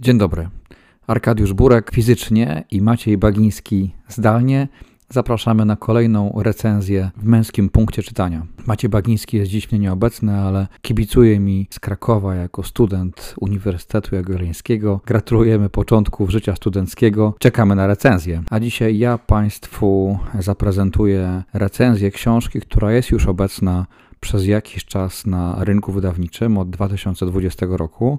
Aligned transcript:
Dzień 0.00 0.18
dobry. 0.18 0.48
Arkadiusz 1.06 1.52
Burek 1.52 1.90
fizycznie 1.90 2.64
i 2.70 2.82
Maciej 2.82 3.18
Bagiński 3.18 3.94
zdalnie. 4.08 4.68
Zapraszamy 5.10 5.64
na 5.64 5.76
kolejną 5.76 6.32
recenzję 6.42 7.10
w 7.16 7.24
męskim 7.24 7.68
punkcie 7.68 8.02
czytania. 8.02 8.46
Maciej 8.66 8.90
Bagiński 8.90 9.36
jest 9.36 9.50
dziś 9.50 9.72
mnie 9.72 9.78
nieobecny, 9.78 10.40
ale 10.40 10.66
kibicuje 10.82 11.40
mi 11.40 11.68
z 11.70 11.80
Krakowa 11.80 12.34
jako 12.34 12.62
student 12.62 13.34
Uniwersytetu 13.40 14.14
Jagiellońskiego. 14.14 15.00
Gratulujemy 15.06 15.68
początków 15.68 16.30
życia 16.30 16.56
studenckiego. 16.56 17.34
Czekamy 17.38 17.74
na 17.74 17.86
recenzję. 17.86 18.42
A 18.50 18.60
dzisiaj 18.60 18.98
ja 18.98 19.18
Państwu 19.18 20.18
zaprezentuję 20.38 21.42
recenzję 21.52 22.10
książki, 22.10 22.60
która 22.60 22.92
jest 22.92 23.10
już 23.10 23.26
obecna 23.26 23.86
przez 24.20 24.46
jakiś 24.46 24.84
czas 24.84 25.26
na 25.26 25.64
rynku 25.64 25.92
wydawniczym 25.92 26.58
od 26.58 26.70
2020 26.70 27.66
roku, 27.70 28.18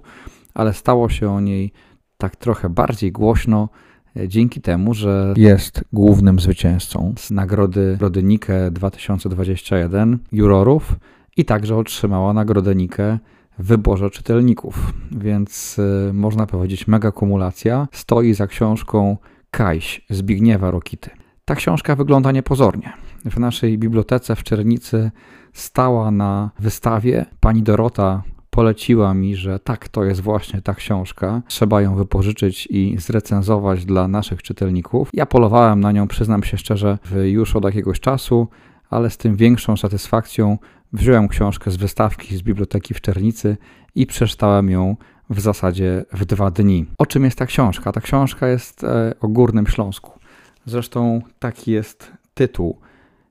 ale 0.54 0.73
stało 0.73 1.09
się 1.09 1.31
o 1.31 1.39
niej 1.39 1.71
tak 2.18 2.36
trochę 2.36 2.70
bardziej 2.70 3.11
głośno 3.11 3.70
e, 4.18 4.28
dzięki 4.28 4.61
temu, 4.61 4.93
że 4.93 5.33
jest 5.37 5.83
głównym 5.93 6.39
zwycięzcą 6.39 7.14
z 7.18 7.32
nagrody 7.32 7.97
Rodynike 8.00 8.71
2021 8.71 10.19
jurorów 10.32 10.96
i 11.38 11.46
także 11.46 11.77
otrzymała 11.77 12.33
nagrodę 12.33 12.75
Nikę 12.75 13.19
w 13.60 13.65
wyborze 13.65 14.10
czytelników. 14.10 14.93
Więc 15.11 15.79
y, 15.79 16.11
można 16.14 16.47
powiedzieć 16.47 16.88
mega 16.88 17.11
kumulacja 17.11 17.88
stoi 17.91 18.33
za 18.33 18.47
książką 18.47 19.18
Kajś 19.52 20.02
Zbigniewa 20.10 20.71
Rokity. 20.71 21.10
Ta 21.46 21.55
książka 21.55 21.96
wygląda 21.96 22.32
niepozornie. 22.32 22.93
W 23.25 23.39
naszej 23.39 23.77
bibliotece 23.77 24.36
w 24.36 24.43
Czernicy 24.43 25.11
stała 25.54 26.11
na 26.11 26.52
wystawie. 26.60 27.25
Pani 27.39 27.63
Dorota 27.63 28.24
poleciła 28.50 29.14
mi, 29.14 29.36
że 29.36 29.60
tak, 29.60 29.88
to 29.88 30.04
jest 30.04 30.21
właśnie 30.21 30.62
ta 30.62 30.74
książka. 30.74 31.42
Trzeba 31.48 31.82
ją 31.82 31.96
wypożyczyć 31.96 32.67
i 32.72 32.95
zrecenzować 33.00 33.86
dla 33.86 34.08
naszych 34.08 34.44
czytelników. 34.44 35.09
Ja 35.14 35.25
polowałem 35.25 35.80
na 35.80 35.91
nią, 35.91 36.08
przyznam 36.08 36.44
się 36.44 36.58
szczerze, 36.58 36.97
już 37.23 37.56
od 37.56 37.64
jakiegoś 37.64 38.00
czasu, 38.00 38.47
ale 38.89 39.09
z 39.09 39.17
tym 39.17 39.36
większą 39.36 39.78
satysfakcją 39.78 40.58
wziąłem 40.94 41.28
książkę 41.28 41.72
z 41.72 41.75
wystawki 41.75 42.38
z 42.38 42.41
biblioteki 42.41 42.94
w 42.94 43.02
Czernicy 43.02 43.58
i 43.95 44.06
przeczytałem 44.06 44.69
ją 44.69 44.95
w 45.30 45.39
zasadzie 45.39 46.06
w 46.13 46.25
dwa 46.25 46.52
dni. 46.52 46.86
O 46.97 47.06
czym 47.06 47.23
jest 47.23 47.38
ta 47.38 47.45
książka? 47.45 47.91
Ta 47.91 48.02
książka 48.02 48.47
jest 48.47 48.84
e, 48.84 49.13
o 49.22 49.28
Górnym 49.28 49.67
Śląsku. 49.67 50.19
Zresztą 50.66 51.22
taki 51.39 51.72
jest 51.72 52.11
tytuł. 52.34 52.80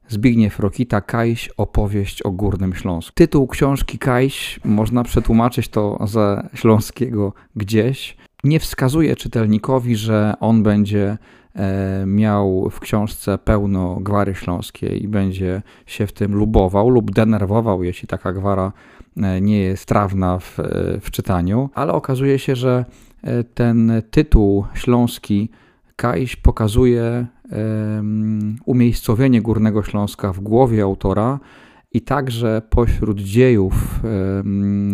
Zbigniew 0.09 0.61
Rokita 0.61 1.01
Kajś 1.01 1.49
opowieść 1.57 2.23
o 2.23 2.31
Górnym 2.31 2.75
Śląsku. 2.75 3.13
Tytuł 3.15 3.47
książki 3.47 3.99
Kajś, 3.99 4.61
można 4.65 5.05
przetłumaczyć 5.05 5.69
to 5.69 5.99
ze 6.07 6.49
śląskiego 6.55 7.33
gdzieś, 7.57 8.17
nie 8.45 8.61
wskazuje 8.61 9.17
czytelnikowi, 9.17 9.97
że 9.97 10.35
on 10.41 10.63
będzie 10.63 11.19
e, 11.55 12.05
miał 12.07 12.71
w 12.71 12.81
książce 12.81 13.39
pełno 13.39 13.97
gwary 14.01 14.35
śląskiej 14.35 15.03
i 15.03 15.09
będzie 15.09 15.63
się 15.87 16.07
w 16.07 16.13
tym 16.13 16.35
lubował 16.35 16.89
lub 16.91 17.11
denerwował, 17.11 17.83
jeśli 17.83 18.09
taka 18.09 18.33
gwara 18.33 18.73
e, 19.17 19.41
nie 19.41 19.59
jest 19.59 19.87
trawna 19.87 20.39
w, 20.39 20.59
w 21.01 21.11
czytaniu, 21.11 21.71
ale 21.75 21.93
okazuje 21.93 22.39
się, 22.39 22.57
że 22.57 22.85
e, 23.23 23.45
ten 23.45 24.03
tytuł 24.11 24.65
śląski 24.75 25.51
Kajś 25.99 26.37
pokazuje 26.37 27.27
umiejscowienie 28.65 29.43
Górnego 29.43 29.83
Śląska 29.83 30.33
w 30.33 30.41
głowie 30.41 30.83
autora 30.83 31.41
i 31.93 32.01
także 32.01 32.63
pośród 32.71 33.21
dziejów, 33.21 34.01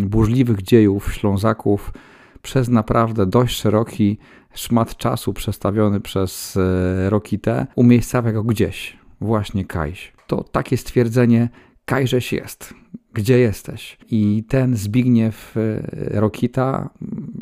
burzliwych 0.06 0.62
dziejów 0.62 1.14
Ślązaków 1.14 1.92
przez 2.42 2.68
naprawdę 2.68 3.26
dość 3.26 3.56
szeroki 3.56 4.18
szmat 4.54 4.96
czasu 4.96 5.32
przestawiony 5.32 6.00
przez 6.00 6.56
e, 6.56 7.10
Rokitę 7.10 7.66
umiejscawia 7.74 8.32
go 8.32 8.44
gdzieś, 8.44 8.98
właśnie 9.20 9.64
Kajś. 9.64 10.12
To 10.26 10.44
takie 10.44 10.76
stwierdzenie 10.76 11.48
Kajżeś 11.84 12.32
jest, 12.32 12.74
gdzie 13.12 13.38
jesteś? 13.38 13.98
I 14.10 14.44
ten 14.48 14.76
Zbigniew 14.76 15.56
e, 15.56 16.20
Rokita, 16.20 16.90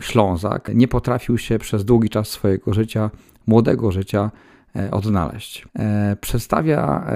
Ślązak, 0.00 0.70
nie 0.74 0.88
potrafił 0.88 1.38
się 1.38 1.58
przez 1.58 1.84
długi 1.84 2.08
czas 2.08 2.28
swojego 2.28 2.74
życia 2.74 3.10
młodego 3.46 3.92
życia 3.92 4.30
e, 4.76 4.90
odnaleźć. 4.90 5.68
E, 5.78 6.16
przedstawia 6.20 7.06
e, 7.06 7.12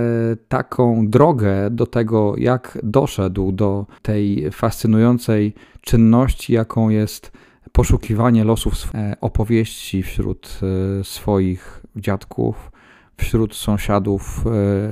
taką 0.48 1.08
drogę 1.08 1.70
do 1.70 1.86
tego, 1.86 2.34
jak 2.38 2.78
doszedł 2.82 3.52
do 3.52 3.86
tej 4.02 4.50
fascynującej 4.52 5.54
czynności, 5.80 6.52
jaką 6.52 6.88
jest 6.88 7.32
poszukiwanie 7.72 8.44
losów 8.44 8.92
opowieści 9.20 10.02
wśród 10.02 10.60
swoich 11.02 11.82
dziadków, 11.96 12.72
wśród 13.16 13.54
sąsiadów, 13.54 14.44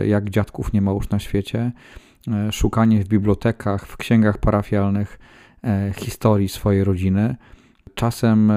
jak 0.06 0.31
dziadków 0.31 0.72
nie 0.72 0.81
ma 0.81 0.93
już 0.93 1.09
na 1.09 1.19
świecie, 1.19 1.72
szukanie 2.51 3.05
w 3.05 3.09
bibliotekach, 3.09 3.87
w 3.87 3.97
księgach 3.97 4.39
parafialnych 4.39 5.19
historii 5.97 6.49
swojej 6.49 6.84
rodziny 6.84 7.37
czasem 7.94 8.50
e, 8.50 8.55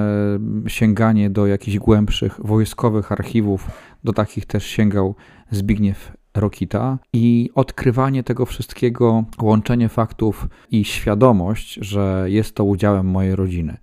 sięganie 0.66 1.30
do 1.30 1.46
jakichś 1.46 1.78
głębszych 1.78 2.40
wojskowych 2.44 3.12
archiwów, 3.12 3.70
do 4.04 4.12
takich 4.12 4.46
też 4.46 4.66
sięgał 4.66 5.14
Zbigniew 5.50 6.12
Rokita 6.34 6.98
i 7.12 7.50
odkrywanie 7.54 8.22
tego 8.22 8.46
wszystkiego, 8.46 9.24
łączenie 9.42 9.88
faktów 9.88 10.48
i 10.70 10.84
świadomość, 10.84 11.74
że 11.74 12.24
jest 12.26 12.54
to 12.54 12.64
udziałem 12.64 13.06
mojej 13.06 13.36
rodziny. 13.36 13.76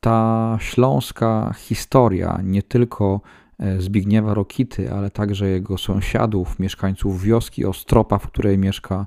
Ta 0.00 0.56
śląska 0.60 1.54
historia, 1.58 2.40
nie 2.44 2.62
tylko 2.62 3.20
e, 3.58 3.80
Zbigniewa 3.80 4.34
Rokity, 4.34 4.92
ale 4.92 5.10
także 5.10 5.48
jego 5.48 5.78
sąsiadów, 5.78 6.58
mieszkańców 6.58 7.22
wioski 7.22 7.64
Ostropa, 7.64 8.18
w 8.18 8.26
której 8.26 8.58
mieszka, 8.58 9.06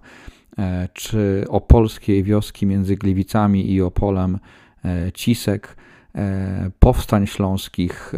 e, 0.57 0.89
czy 0.93 1.45
opolskiej 1.49 2.23
wioski 2.23 2.65
między 2.65 2.95
Gliwicami 2.95 3.71
i 3.71 3.81
Opolem, 3.81 4.39
Cisek, 5.13 5.75
e, 6.15 6.71
powstań 6.79 7.27
śląskich, 7.27 8.13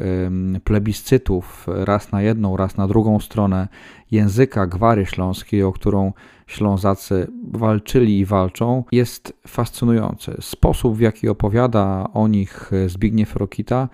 plebiscytów 0.64 1.68
raz 1.68 2.12
na 2.12 2.22
jedną, 2.22 2.58
raz 2.58 2.78
na 2.78 2.88
drugą 2.88 3.20
stronę, 3.20 3.68
języka 4.12 4.68
gwary 4.68 5.06
śląskiej, 5.06 5.64
o 5.64 5.72
którą 5.72 6.14
Ślązacy 6.52 7.28
walczyli 7.52 8.20
i 8.20 8.26
walczą, 8.26 8.84
jest 8.92 9.34
fascynujący. 9.48 10.38
Sposób, 10.42 10.98
w 10.98 11.00
jaki 11.00 11.30
opowiada 11.30 12.08
o 12.14 12.28
nich 12.28 12.72
Zbigniew 12.88 13.36
Rokita, 13.36 13.90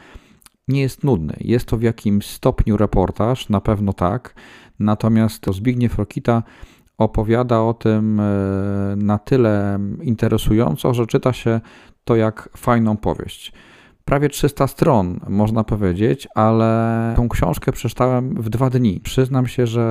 nie 0.67 0.81
jest 0.81 1.03
nudny. 1.03 1.33
Jest 1.39 1.65
to 1.65 1.77
w 1.77 1.81
jakimś 1.81 2.25
stopniu 2.25 2.77
reportaż, 2.77 3.49
na 3.49 3.61
pewno 3.61 3.93
tak, 3.93 4.35
natomiast 4.79 5.45
Zbigniew 5.51 5.97
Rokita 5.97 6.43
opowiada 6.97 7.61
o 7.61 7.73
tym 7.73 8.19
e, 8.19 8.23
na 8.95 9.17
tyle 9.17 9.79
interesująco, 10.01 10.93
że 10.93 11.07
czyta 11.07 11.33
się 11.33 11.61
to 12.07 12.15
jak 12.15 12.49
fajną 12.57 12.97
powieść. 12.97 13.53
Prawie 14.05 14.29
300 14.29 14.67
stron, 14.67 15.19
można 15.29 15.63
powiedzieć, 15.63 16.27
ale 16.35 17.13
tą 17.15 17.29
książkę 17.29 17.71
przeczytałem 17.71 18.41
w 18.41 18.49
dwa 18.49 18.69
dni. 18.69 18.99
Przyznam 19.03 19.47
się, 19.47 19.67
że 19.67 19.85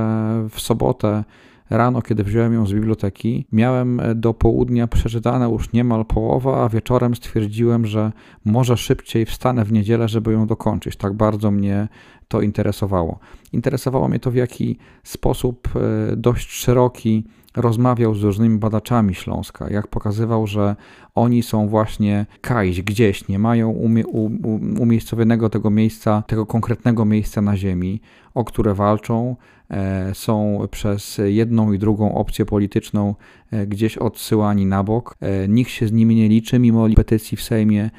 w 0.51 0.61
sobotę 0.61 1.25
rano, 1.71 2.03
kiedy 2.03 2.25
wziąłem 2.25 2.55
ją 2.55 2.67
z 2.67 2.73
biblioteki, 2.73 3.47
miałem 3.53 4.01
do 4.15 4.35
południa 4.35 4.87
przeczytane 4.87 5.51
już 5.51 5.73
niemal 5.73 6.05
połowa, 6.05 6.65
a 6.65 6.69
wieczorem 6.69 7.15
stwierdziłem, 7.15 7.87
że 7.87 8.13
może 8.45 8.77
szybciej 8.77 9.27
wstanę 9.27 9.65
w 9.65 9.73
niedzielę, 9.73 10.09
żeby 10.09 10.33
ją 10.33 10.47
dokończyć. 10.47 10.97
Tak 10.97 11.13
bardzo 11.13 11.51
mnie 11.51 11.89
to 12.29 12.41
interesowało. 12.41 13.19
Interesowało 13.53 14.09
mnie 14.09 14.19
to, 14.19 14.31
w 14.31 14.35
jaki 14.35 14.79
sposób 15.05 15.69
e, 15.77 16.17
dość 16.17 16.51
szeroki 16.51 17.25
rozmawiał 17.57 18.15
z 18.15 18.23
różnymi 18.23 18.59
badaczami 18.59 19.15
Śląska, 19.15 19.71
jak 19.71 19.89
pokazywał, 19.89 20.47
że 20.47 20.77
oni 21.15 21.43
są 21.43 21.69
właśnie 21.69 22.27
kajś, 22.41 22.83
gdzieś, 22.83 23.29
nie 23.29 23.39
mają 23.39 23.71
umie, 23.71 24.07
umiejscowionego 24.81 25.51
tego 25.51 25.71
miejsca, 25.71 26.23
tego 26.27 26.47
konkretnego 26.47 27.05
miejsca 27.05 27.43
na 27.43 27.57
ziemi, 27.57 28.01
o 28.35 28.45
które 28.45 28.75
walczą, 28.75 29.37
e, 29.71 30.15
są 30.15 30.59
przez 30.71 31.21
jedną 31.25 31.73
i 31.73 31.79
drugą 31.79 32.15
opcję 32.15 32.45
polityczną 32.45 33.15
e, 33.51 33.67
gdzieś 33.67 33.99
odsyłani 33.99 34.67
na 34.67 34.85
bok. 34.85 35.17
E, 35.21 35.49
nikt 35.49 35.71
się 35.71 35.87
z 35.87 35.93
nimi 35.93 36.15
nie 36.15 36.29
liczy, 36.29 36.59
mimo 36.59 36.87
petycji 36.97 37.37
w 37.37 37.43
Sejmie 37.43 37.91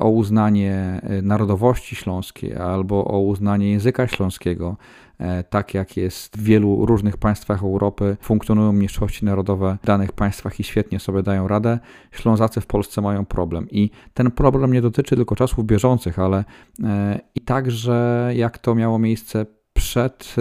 o 0.00 0.08
uznanie 0.08 1.00
narodowości 1.22 1.96
śląskiej 1.96 2.56
albo 2.56 3.04
o 3.04 3.20
uznanie 3.20 3.70
języka 3.70 4.06
śląskiego. 4.06 4.76
E, 5.18 5.44
tak 5.44 5.74
jak 5.74 5.96
jest 5.96 6.36
w 6.36 6.42
wielu 6.42 6.86
różnych 6.86 7.16
państwach 7.16 7.62
Europy, 7.62 8.16
funkcjonują 8.20 8.72
mniejszości 8.72 9.24
narodowe 9.24 9.78
w 9.82 9.86
danych 9.86 10.12
państwach 10.12 10.60
i 10.60 10.64
świetnie 10.64 11.00
sobie 11.00 11.22
dają 11.22 11.48
radę. 11.48 11.78
Ślązacy 12.12 12.60
w 12.60 12.66
Polsce 12.66 13.00
mają 13.00 13.24
problem 13.24 13.66
i 13.70 13.90
ten 14.14 14.30
problem 14.30 14.72
nie 14.72 14.82
dotyczy 14.82 15.16
tylko 15.16 15.36
czasów 15.36 15.66
bieżących, 15.66 16.18
ale 16.18 16.44
e, 16.84 17.20
i 17.34 17.40
także 17.40 18.30
jak 18.34 18.58
to 18.58 18.74
miało 18.74 18.98
miejsce 18.98 19.46
przed 19.76 20.36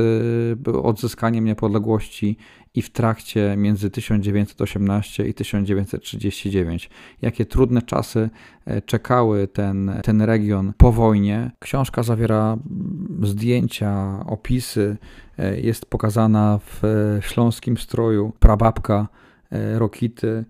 odzyskaniem 0.83 1.45
niepodległości 1.45 2.37
i 2.73 2.81
w 2.81 2.89
trakcie 2.89 3.55
między 3.57 3.89
1918 3.89 5.27
i 5.27 5.33
1939. 5.33 6.89
Jakie 7.21 7.45
trudne 7.45 7.81
czasy 7.81 8.29
czekały 8.85 9.47
ten, 9.47 9.91
ten 10.03 10.21
region 10.21 10.73
po 10.77 10.91
wojnie. 10.91 11.51
Książka 11.59 12.03
zawiera 12.03 12.57
zdjęcia, 13.21 14.23
opisy, 14.27 14.97
jest 15.61 15.85
pokazana 15.85 16.59
w 16.65 16.81
śląskim 17.21 17.77
stroju 17.77 18.33
prababka 18.39 19.07
Rokity, 19.77 20.45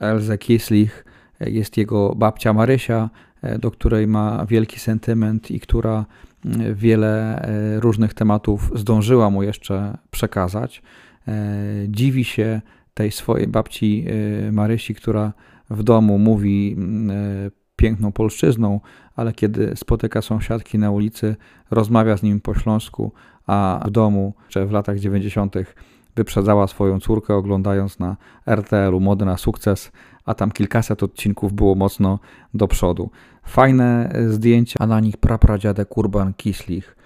Elze 0.00 0.38
Kieslich, 0.38 1.04
jest 1.40 1.76
jego 1.76 2.14
babcia 2.14 2.52
Marysia, 2.52 2.96
e, 3.02 3.33
do 3.58 3.70
której 3.70 4.06
ma 4.06 4.46
wielki 4.46 4.80
sentyment 4.80 5.50
i 5.50 5.60
która 5.60 6.04
e, 6.44 6.74
wiele 6.74 7.42
e, 7.42 7.80
różnych 7.80 8.14
tematów 8.14 8.72
zdążyła 8.74 9.30
mu 9.30 9.42
jeszcze 9.42 9.98
przekazać. 10.10 10.82
Dziwi 11.88 12.24
się 12.24 12.60
tej 12.94 13.10
swojej 13.10 13.46
babci 13.48 14.06
Marysi, 14.52 14.94
która 14.94 15.32
w 15.70 15.82
domu 15.82 16.18
mówi 16.18 16.76
piękną 17.76 18.12
polszczyzną, 18.12 18.80
ale 19.16 19.32
kiedy 19.32 19.76
spotyka 19.76 20.22
sąsiadki 20.22 20.78
na 20.78 20.90
ulicy, 20.90 21.36
rozmawia 21.70 22.16
z 22.16 22.22
nim 22.22 22.40
po 22.40 22.54
śląsku, 22.54 23.12
a 23.46 23.84
w 23.86 23.90
domu, 23.90 24.34
że 24.48 24.66
w 24.66 24.72
latach 24.72 24.98
90. 24.98 25.54
wyprzedzała 26.16 26.66
swoją 26.66 27.00
córkę, 27.00 27.34
oglądając 27.34 27.98
na 27.98 28.16
RTL-u 28.46 29.00
modę 29.00 29.24
na 29.24 29.36
sukces, 29.36 29.92
a 30.24 30.34
tam 30.34 30.50
kilkaset 30.50 31.02
odcinków 31.02 31.52
było 31.52 31.74
mocno 31.74 32.18
do 32.54 32.68
przodu. 32.68 33.10
Fajne 33.46 34.12
zdjęcia, 34.28 34.76
a 34.80 34.86
na 34.86 35.00
nich 35.00 35.16
prapradziadek 35.16 35.96
Urban 35.98 36.34
Kislich, 36.34 36.96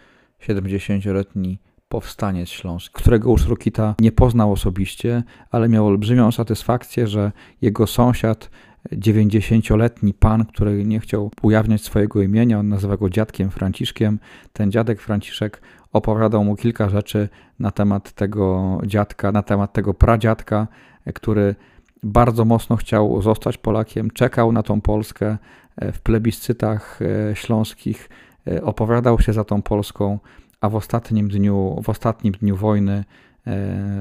70-letni 0.41 1.59
powstaniec 1.89 2.49
śląski, 2.49 2.95
którego 2.95 3.31
już 3.31 3.47
Rokita 3.47 3.95
nie 4.01 4.13
poznał 4.13 4.53
osobiście, 4.53 5.23
ale 5.51 5.69
miał 5.69 5.87
olbrzymią 5.87 6.33
satysfakcję, 6.33 7.07
że 7.07 7.33
jego 7.63 7.87
sąsiad, 7.87 8.51
90-letni 8.93 10.15
pan, 10.15 10.45
który 10.45 10.85
nie 10.85 11.01
chciał 11.01 11.31
ujawniać 11.43 11.83
swojego 11.83 12.23
imienia, 12.23 12.59
on 12.59 12.69
nazywa 12.69 12.97
go 12.97 13.11
dziadkiem 13.11 13.51
Franciszkiem, 13.51 14.19
ten 14.53 14.71
dziadek 14.71 15.01
Franciszek 15.01 15.63
opowiadał 15.93 16.45
mu 16.45 16.57
kilka 16.57 16.89
rzeczy 16.89 17.29
na 17.59 17.71
temat 17.71 18.13
tego 18.13 18.79
dziadka, 18.87 19.33
na 19.33 19.43
temat 19.43 19.73
tego 19.73 19.95
pradziadka, 19.95 20.67
który 21.15 21.55
bardzo 22.03 22.45
mocno 22.45 22.77
chciał 22.77 23.23
zostać 23.23 23.59
Polakiem, 23.59 24.11
czekał 24.11 24.53
na 24.53 24.63
tą 24.63 24.81
Polskę 24.81 25.39
e, 25.77 25.93
w 25.93 26.01
plebiscytach 26.01 27.01
e, 27.03 27.37
śląskich, 27.37 28.09
e, 28.47 28.63
opowiadał 28.63 29.21
się 29.21 29.33
za 29.33 29.45
tą 29.45 29.63
Polską, 29.63 30.19
a 30.61 30.69
w 30.69 30.75
ostatnim 30.75 31.29
dniu, 31.29 31.81
w 31.85 31.89
ostatnim 31.89 32.35
dniu 32.35 32.57
wojny 32.57 33.05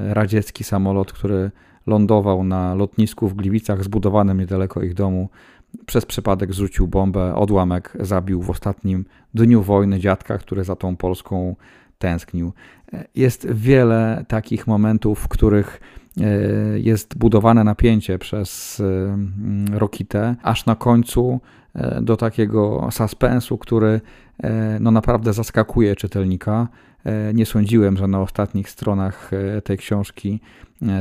radziecki 0.09 0.63
samolot, 0.63 1.13
który 1.13 1.51
lądował 1.87 2.43
na 2.43 2.75
lotnisku 2.75 3.27
w 3.27 3.33
Gliwicach 3.33 3.83
zbudowanym 3.83 4.39
niedaleko 4.39 4.81
ich 4.81 4.93
domu, 4.93 5.29
przez 5.85 6.05
przypadek 6.05 6.53
zrzucił 6.53 6.87
bombę, 6.87 7.35
odłamek 7.35 7.97
zabił 7.99 8.41
w 8.41 8.49
ostatnim 8.49 9.05
dniu 9.33 9.61
wojny 9.61 9.99
dziadka, 9.99 10.37
który 10.37 10.63
za 10.63 10.75
tą 10.75 10.97
Polską 10.97 11.55
tęsknił. 11.99 12.53
Jest 13.15 13.47
wiele 13.51 14.25
takich 14.27 14.67
momentów, 14.67 15.19
w 15.19 15.27
których 15.27 15.79
E, 16.21 16.79
jest 16.79 17.17
budowane 17.17 17.63
napięcie 17.63 18.19
przez 18.19 18.79
e, 18.79 19.77
Rokitę, 19.77 20.35
aż 20.43 20.65
na 20.65 20.75
końcu 20.75 21.39
e, 21.75 22.01
do 22.01 22.17
takiego 22.17 22.87
suspensu, 22.91 23.57
który 23.57 24.01
no 24.79 24.91
naprawdę 24.91 25.33
zaskakuje 25.33 25.95
czytelnika. 25.95 26.67
Nie 27.33 27.45
sądziłem, 27.45 27.97
że 27.97 28.07
na 28.07 28.21
ostatnich 28.21 28.69
stronach 28.69 29.31
tej 29.63 29.77
książki 29.77 30.39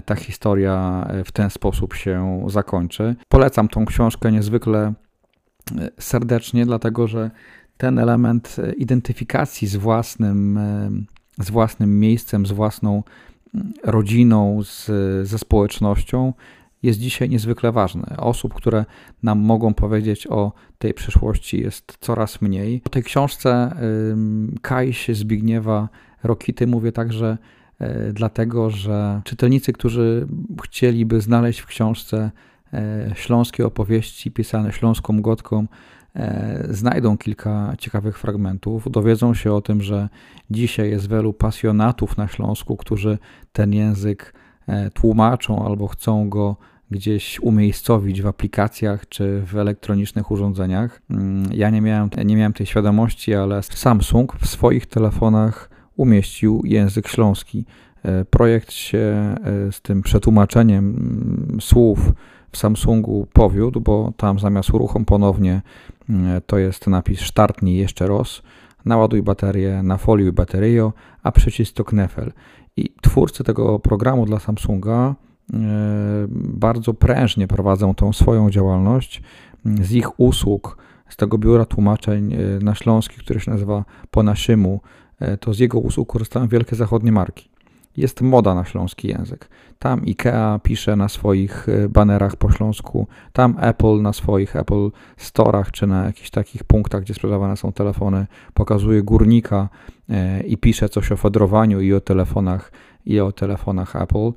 ta 0.05 0.15
historia 0.15 1.07
w 1.25 1.33
ten 1.33 1.51
sposób 1.51 1.95
się 1.95 2.45
zakończy. 2.49 3.17
Polecam 3.29 3.69
tą 3.69 3.87
książkę 3.87 4.33
niezwykle 4.33 4.93
serdecznie, 5.99 6.67
dlatego 6.67 7.07
że 7.07 7.31
ten 7.77 7.99
element 7.99 8.57
identyfikacji 8.77 9.69
z 9.69 9.77
własnym, 9.77 10.59
z 11.39 11.51
własnym 11.51 12.01
miejscem, 12.01 12.47
z 12.47 12.53
własną 12.53 13.03
rodziną, 13.85 14.63
z, 14.65 14.91
ze 15.29 15.39
społecznością 15.39 16.33
jest 16.82 16.99
dzisiaj 16.99 17.28
niezwykle 17.28 17.73
ważny. 17.73 18.02
Osób, 18.17 18.55
które 18.55 18.84
nam 19.23 19.38
mogą 19.38 19.75
powiedzieć 19.75 20.26
o 20.26 20.52
tej 20.78 20.94
przeszłości 20.94 21.61
jest 21.61 21.96
coraz 22.00 22.43
mniej. 22.43 22.82
O 22.87 22.88
tej 22.88 23.02
książce 23.02 23.76
Kajś 24.62 25.08
Zbigniewa 25.12 25.88
Rokity 26.23 26.67
mówię 26.67 26.93
także 26.93 27.38
e, 27.78 28.12
dlatego, 28.12 28.70
że 28.70 29.20
czytelnicy, 29.25 29.73
którzy 29.73 30.26
chcieliby 30.64 31.20
znaleźć 31.20 31.61
w 31.61 31.67
książce 31.67 32.31
e, 32.73 33.11
śląskie 33.14 33.67
opowieści 33.67 34.31
pisane 34.31 34.73
śląską 34.73 35.23
gotką, 35.23 35.67
E, 36.17 36.67
znajdą 36.70 37.19
kilka 37.19 37.75
ciekawych 37.78 38.19
fragmentów, 38.19 38.90
dowiedzą 38.90 39.34
się 39.34 39.52
o 39.52 39.61
tym, 39.61 39.82
że 39.82 40.08
dzisiaj 40.50 40.90
jest 40.90 41.11
wielu 41.11 41.32
pasjonatów 41.32 42.17
na 42.17 42.28
Śląsku, 42.28 42.76
którzy 42.76 43.19
ten 43.52 43.73
język 43.73 44.34
tłumaczą 44.95 45.67
albo 45.67 45.87
chcą 45.87 46.29
go 46.29 46.57
gdzieś 46.91 47.41
umiejscowić 47.41 48.23
w 48.23 48.27
aplikacjach 48.27 49.09
czy 49.09 49.43
w 49.47 49.57
elektronicznych 49.57 50.31
urządzeniach. 50.31 51.03
Mm, 51.11 51.49
ja 51.53 51.71
nie 51.71 51.81
miałem, 51.81 52.11
nie 52.25 52.37
miałem 52.37 52.53
tej 52.53 52.67
świadomości, 52.67 53.35
ale 53.35 53.63
Samsung 53.63 54.37
w 54.41 54.47
swoich 54.47 54.87
telefonach 54.87 55.71
umieścił 55.97 56.63
język 56.65 57.09
śląski. 57.09 57.65
E, 58.03 58.25
projekt 58.25 58.73
się 58.73 59.35
z 59.71 59.81
tym 59.81 60.03
przetłumaczeniem 60.03 60.85
mm, 60.85 61.61
słów 61.61 62.12
w 62.53 62.57
Samsungu 62.57 63.27
powiódł, 63.33 63.81
bo 63.81 64.12
tam 64.17 64.39
zamiast 64.39 64.71
uruchom 64.71 65.05
ponownie 65.05 65.62
to 66.47 66.59
jest 66.59 66.87
napis 66.87 67.21
startnij 67.21 67.77
jeszcze 67.77 68.07
raz, 68.07 68.43
naładuj 68.87 69.23
baterię, 69.23 69.83
nafoliuj 69.83 70.33
baterię, 70.33 70.91
a 71.23 71.33
przycisk 71.33 71.75
to 71.75 71.85
knefel. 71.85 72.33
I 72.77 72.93
twórcy 73.03 73.44
tego 73.44 73.79
programu 73.79 74.27
dla 74.27 74.38
Samsunga 74.38 75.15
e, 75.55 75.56
bardzo 76.31 76.94
prężnie 76.94 77.49
prowadzą 77.49 77.94
tą 77.94 78.12
swoją 78.12 78.50
działalność. 78.50 79.23
Z 79.65 79.93
ich 79.93 80.21
usług, 80.21 80.79
z 81.09 81.17
tego 81.17 81.38
biura 81.38 81.65
tłumaczeń 81.65 82.33
e, 82.33 82.38
na 82.65 82.75
Śląski, 82.75 83.17
które 83.19 83.41
się 83.41 83.50
nazywa 83.50 83.85
Po 84.11 84.23
Naszymu, 84.23 84.81
e, 85.21 85.37
to 85.37 85.55
z 85.55 85.59
jego 85.59 85.79
usług 85.79 86.12
korzystają 86.12 86.49
wielkie 86.49 86.77
zachodnie 86.77 87.12
marki 87.12 87.56
jest 87.97 88.21
moda 88.21 88.55
na 88.55 88.65
śląski 88.65 89.09
język. 89.09 89.49
Tam 89.79 90.01
IKEA 90.07 90.59
pisze 90.63 90.97
na 90.97 91.09
swoich 91.09 91.69
y, 91.69 91.89
banerach 91.89 92.37
po 92.37 92.53
śląsku, 92.53 93.07
tam 93.33 93.57
Apple 93.61 94.03
na 94.03 94.13
swoich 94.13 94.57
Apple 94.57 94.91
Storach 95.17 95.71
czy 95.71 95.87
na 95.87 96.05
jakichś 96.05 96.31
takich 96.31 96.65
punktach, 96.65 97.03
gdzie 97.03 97.15
sprzedawane 97.15 97.57
są 97.57 97.73
telefony, 97.73 98.27
pokazuje 98.55 99.03
górnika 99.03 99.69
y, 100.11 100.43
i 100.43 100.57
pisze 100.57 100.88
coś 100.88 101.12
o 101.12 101.17
fedrowaniu 101.17 101.81
i 101.81 101.93
o 101.93 102.00
telefonach 102.00 102.73
i 103.07 103.21
o 103.21 103.33
telefonach 103.33 103.97
Apple. 103.97 104.33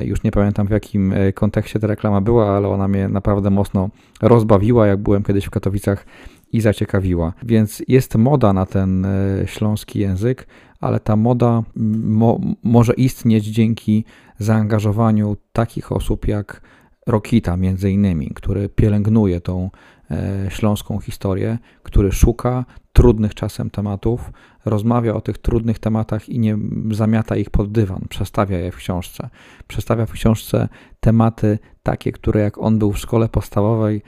Y, 0.00 0.04
już 0.04 0.22
nie 0.22 0.30
pamiętam 0.30 0.66
w 0.66 0.70
jakim 0.70 1.14
kontekście 1.34 1.78
ta 1.78 1.86
reklama 1.86 2.20
była, 2.20 2.56
ale 2.56 2.68
ona 2.68 2.88
mnie 2.88 3.08
naprawdę 3.08 3.50
mocno 3.50 3.88
rozbawiła, 4.22 4.86
jak 4.86 5.02
byłem 5.02 5.22
kiedyś 5.22 5.44
w 5.44 5.50
Katowicach 5.50 6.06
i 6.54 6.60
zaciekawiła. 6.60 7.32
Więc 7.42 7.82
jest 7.88 8.14
moda 8.14 8.52
na 8.52 8.66
ten 8.66 9.06
śląski 9.46 9.98
język, 9.98 10.46
ale 10.80 11.00
ta 11.00 11.16
moda 11.16 11.62
mo 12.04 12.40
może 12.62 12.94
istnieć 12.94 13.44
dzięki 13.44 14.04
zaangażowaniu 14.38 15.36
takich 15.52 15.92
osób 15.92 16.28
jak 16.28 16.60
Rokita 17.06 17.56
między 17.56 17.90
innymi, 17.90 18.30
który 18.34 18.68
pielęgnuje 18.68 19.40
tą 19.40 19.70
e, 20.10 20.46
śląską 20.50 20.98
historię, 20.98 21.58
który 21.82 22.12
szuka 22.12 22.64
trudnych 22.92 23.34
czasem 23.34 23.70
tematów, 23.70 24.32
rozmawia 24.64 25.14
o 25.14 25.20
tych 25.20 25.38
trudnych 25.38 25.78
tematach 25.78 26.28
i 26.28 26.38
nie 26.38 26.58
zamiata 26.90 27.36
ich 27.36 27.50
pod 27.50 27.72
dywan, 27.72 28.00
przestawia 28.08 28.58
je 28.58 28.72
w 28.72 28.76
książce. 28.76 29.28
Przestawia 29.66 30.06
w 30.06 30.12
książce 30.12 30.68
tematy 31.00 31.58
takie, 31.82 32.12
które 32.12 32.40
jak 32.40 32.58
on 32.58 32.78
był 32.78 32.92
w 32.92 32.98
szkole 32.98 33.28
podstawowej 33.28 33.96
e, 33.96 34.02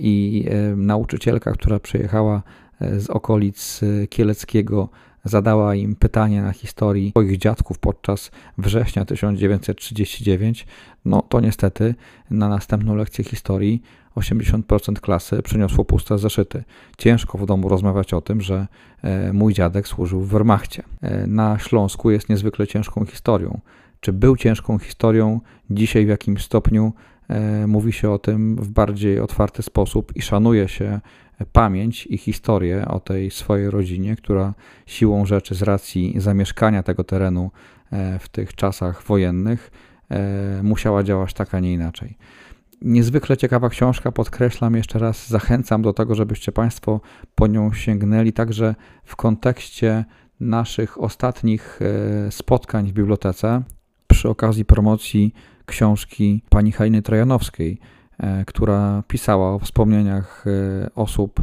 i 0.00 0.44
e, 0.48 0.76
nauczycielka, 0.76 1.52
która 1.52 1.80
przyjechała 1.80 2.42
z 2.80 3.10
okolic 3.10 3.80
Kieleckiego 4.08 4.88
zadała 5.24 5.74
im 5.74 5.96
pytanie 5.96 6.42
na 6.42 6.52
historii 6.52 7.10
swoich 7.10 7.38
dziadków 7.38 7.78
podczas 7.78 8.30
września 8.58 9.04
1939, 9.04 10.66
no 11.04 11.22
to 11.22 11.40
niestety 11.40 11.94
na 12.30 12.48
następną 12.48 12.94
lekcję 12.94 13.24
historii 13.24 13.82
80% 14.16 15.00
klasy 15.00 15.42
przyniosło 15.42 15.84
puste 15.84 16.18
zeszyty. 16.18 16.64
Ciężko 16.98 17.38
w 17.38 17.46
domu 17.46 17.68
rozmawiać 17.68 18.14
o 18.14 18.20
tym, 18.20 18.40
że 18.40 18.66
e, 19.02 19.32
mój 19.32 19.54
dziadek 19.54 19.88
służył 19.88 20.20
w 20.20 20.28
Wehrmachcie. 20.28 20.82
E, 21.02 21.26
na 21.26 21.58
Śląsku 21.58 22.10
jest 22.10 22.28
niezwykle 22.28 22.66
ciężką 22.66 23.04
historią. 23.04 23.60
Czy 24.00 24.12
był 24.12 24.36
ciężką 24.36 24.78
historią? 24.78 25.40
Dzisiaj 25.70 26.06
w 26.06 26.08
jakimś 26.08 26.44
stopniu 26.44 26.92
e, 26.92 27.13
mówi 27.66 27.92
się 27.92 28.10
o 28.10 28.18
tym 28.18 28.56
w 28.56 28.68
bardziej 28.68 29.20
otwarty 29.20 29.62
sposób 29.62 30.16
i 30.16 30.22
szanuje 30.22 30.68
się 30.68 31.00
pamięć 31.52 32.06
i 32.06 32.18
historię 32.18 32.88
o 32.88 33.00
tej 33.00 33.30
swojej 33.30 33.70
rodzinie, 33.70 34.16
która 34.16 34.54
siłą 34.86 35.26
rzeczy 35.26 35.54
z 35.54 35.62
racji 35.62 36.14
zamieszkania 36.16 36.82
tego 36.82 37.04
terenu 37.04 37.50
e, 37.92 38.18
w 38.18 38.28
tych 38.28 38.54
czasach 38.54 39.02
wojennych 39.02 39.70
e, 40.10 40.62
musiała 40.62 41.02
działać 41.02 41.34
tak, 41.34 41.54
a 41.54 41.60
nie 41.60 41.72
inaczej. 41.72 42.18
Niezwykle 42.82 43.36
ciekawa 43.36 43.68
książka, 43.68 44.12
podkreślam 44.12 44.74
jeszcze 44.74 44.98
raz, 44.98 45.28
zachęcam 45.28 45.82
do 45.82 45.92
tego, 45.92 46.14
żebyście 46.14 46.52
Państwo 46.52 47.00
po 47.34 47.46
nią 47.46 47.72
sięgnęli, 47.72 48.32
także 48.32 48.74
w 49.04 49.16
kontekście 49.16 50.04
naszych 50.40 51.02
ostatnich 51.02 51.80
e, 51.82 52.32
spotkań 52.32 52.88
w 52.88 52.92
bibliotece 52.92 53.62
przy 54.14 54.28
okazji 54.28 54.64
promocji 54.64 55.34
książki 55.66 56.42
pani 56.48 56.72
Haliny 56.72 57.02
Trojanowskiej, 57.02 57.78
e, 58.18 58.44
która 58.44 59.02
pisała 59.08 59.54
o 59.54 59.58
wspomnieniach 59.58 60.44
e, 60.46 60.90
osób 60.94 61.42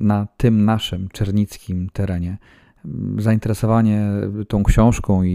na 0.00 0.26
tym 0.36 0.64
naszym 0.64 1.08
czernickim 1.08 1.90
terenie. 1.92 2.38
Zainteresowanie 3.18 4.10
tą 4.48 4.62
książką 4.62 5.22
i, 5.22 5.30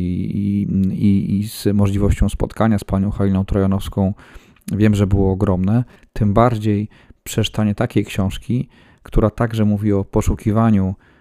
i, 0.91 1.39
i 1.39 1.47
z 1.47 1.67
możliwością 1.73 2.29
spotkania 2.29 2.79
z 2.79 2.83
panią 2.83 3.11
Haliną 3.11 3.45
Trojanowską 3.45 4.13
wiem, 4.71 4.95
że 4.95 5.07
było 5.07 5.31
ogromne. 5.31 5.83
Tym 6.13 6.33
bardziej 6.33 6.89
przeczytanie 7.23 7.75
takiej 7.75 8.05
książki, 8.05 8.69
która 9.03 9.29
także 9.29 9.65
mówi 9.65 9.93
o 9.93 10.03
poszukiwaniu 10.03 10.95
E, 10.95 11.12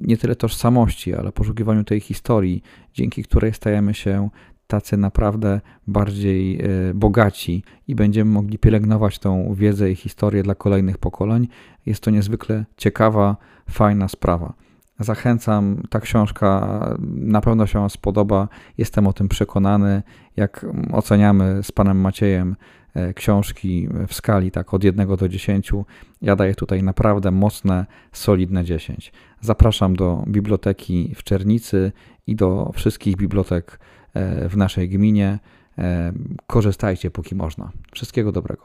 nie 0.00 0.16
tyle 0.16 0.36
tożsamości, 0.36 1.14
ale 1.14 1.32
poszukiwaniu 1.32 1.84
tej 1.84 2.00
historii, 2.00 2.62
dzięki 2.94 3.22
której 3.22 3.54
stajemy 3.54 3.94
się 3.94 4.28
tacy 4.66 4.96
naprawdę 4.96 5.60
bardziej 5.86 6.60
e, 6.60 6.94
bogaci 6.94 7.64
i 7.88 7.94
będziemy 7.94 8.30
mogli 8.30 8.58
pielęgnować 8.58 9.18
tą 9.18 9.54
wiedzę 9.54 9.90
i 9.90 9.94
historię 9.94 10.42
dla 10.42 10.54
kolejnych 10.54 10.98
pokoleń. 10.98 11.48
Jest 11.86 12.02
to 12.02 12.10
niezwykle 12.10 12.64
ciekawa, 12.76 13.36
fajna 13.70 14.08
sprawa. 14.08 14.52
Zachęcam, 14.98 15.82
ta 15.90 16.00
książka 16.00 16.80
na 17.14 17.40
pewno 17.40 17.66
się 17.66 17.90
spodoba, 17.90 18.48
jestem 18.78 19.06
o 19.06 19.12
tym 19.12 19.28
przekonany. 19.28 20.02
Jak 20.36 20.66
oceniamy 20.92 21.62
z 21.62 21.72
panem 21.72 22.00
Maciejem 22.00 22.56
E, 22.94 23.14
książki 23.14 23.88
w 24.08 24.14
skali 24.14 24.50
tak 24.50 24.74
od 24.74 24.84
1 24.84 25.16
do 25.16 25.28
10. 25.28 25.72
Ja 26.22 26.36
daję 26.36 26.54
tutaj 26.54 26.82
naprawdę 26.82 27.30
mocne, 27.30 27.86
solidne 28.12 28.64
10. 28.64 29.12
Zapraszam 29.40 29.96
do 29.96 30.24
biblioteki 30.28 31.12
w 31.14 31.24
Czernicy 31.24 31.92
i 32.26 32.36
do 32.36 32.70
wszystkich 32.74 33.16
bibliotek 33.16 33.80
e, 34.14 34.48
w 34.48 34.56
naszej 34.56 34.88
gminie. 34.88 35.38
E, 35.78 36.12
korzystajcie 36.46 37.10
póki 37.10 37.34
można. 37.34 37.70
Wszystkiego 37.92 38.32
dobrego. 38.32 38.58